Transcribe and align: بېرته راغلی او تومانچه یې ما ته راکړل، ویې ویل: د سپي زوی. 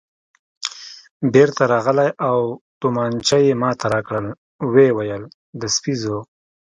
بېرته 1.33 1.63
راغلی 1.73 2.09
او 2.29 2.37
تومانچه 2.79 3.37
یې 3.45 3.53
ما 3.61 3.71
ته 3.79 3.85
راکړل، 3.93 4.25
ویې 4.73 4.91
ویل: 4.97 5.23
د 5.59 5.61
سپي 5.75 5.93
زوی. 6.01 6.21